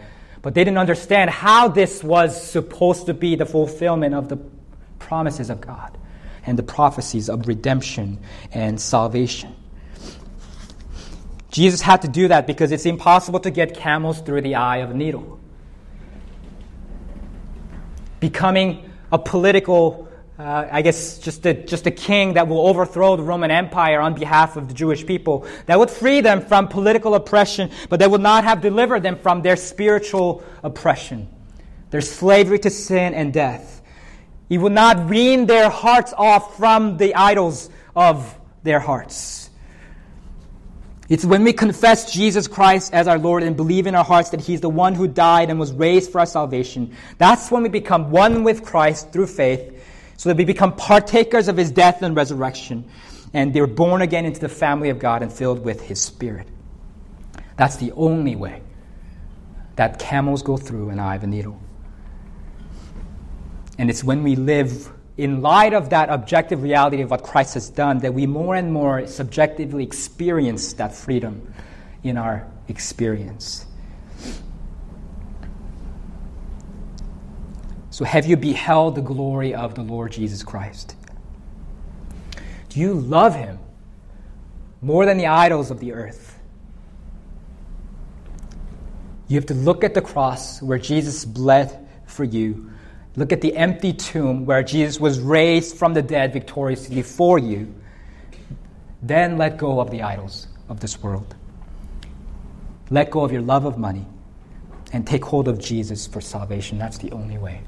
[0.41, 4.37] But they didn't understand how this was supposed to be the fulfillment of the
[4.99, 5.97] promises of God
[6.45, 8.19] and the prophecies of redemption
[8.51, 9.55] and salvation.
[11.49, 14.91] Jesus had to do that because it's impossible to get camels through the eye of
[14.91, 15.39] a needle.
[18.19, 23.23] Becoming a political, uh, I guess, just a, just a king that will overthrow the
[23.23, 27.71] Roman Empire on behalf of the Jewish people, that would free them from political oppression,
[27.89, 31.29] but that would not have delivered them from their spiritual oppression,
[31.91, 33.81] their slavery to sin and death.
[34.49, 39.46] He would not wean their hearts off from the idols of their hearts.
[41.09, 44.41] It's when we confess Jesus Christ as our Lord and believe in our hearts that
[44.41, 46.93] He's the one who died and was raised for our salvation.
[47.17, 49.81] That's when we become one with Christ through faith,
[50.17, 52.89] so that we become partakers of His death and resurrection,
[53.33, 56.47] and they're born again into the family of God and filled with His Spirit.
[57.55, 58.61] That's the only way
[59.77, 61.61] that camels go through an eye of a needle.
[63.77, 67.69] And it's when we live in light of that objective reality of what Christ has
[67.69, 71.53] done, that we more and more subjectively experience that freedom
[72.03, 73.65] in our experience.
[77.89, 80.95] So, have you beheld the glory of the Lord Jesus Christ?
[82.69, 83.57] Do you love him
[84.83, 86.37] more than the idols of the earth?
[89.27, 92.69] You have to look at the cross where Jesus bled for you
[93.17, 97.73] Look at the empty tomb where Jesus was raised from the dead victoriously for you.
[99.01, 101.35] Then let go of the idols of this world.
[102.91, 104.05] Let go of your love of money
[104.93, 106.77] and take hold of Jesus for salvation.
[106.77, 107.61] That's the only way.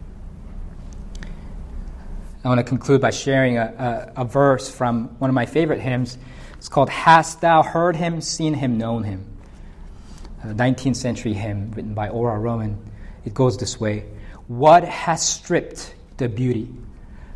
[2.43, 5.82] I want to conclude by sharing a, a, a verse from one of my favorite
[5.82, 6.20] hymns.
[6.58, 9.26] It's called Hast Thou Heard Him, Seen Him, Known Him?
[10.43, 12.78] A 19th century hymn written by Ora Rowan.
[13.26, 14.06] It goes this way
[14.50, 16.68] what has stripped the beauty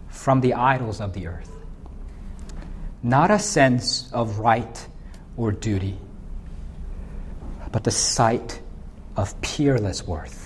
[0.09, 1.51] from the idols of the earth?
[3.03, 4.87] Not a sense of right
[5.37, 5.99] or duty,
[7.71, 8.59] but the sight
[9.15, 10.42] of peerless worth.